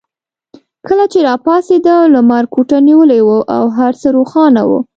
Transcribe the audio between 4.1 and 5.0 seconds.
روښانه وو.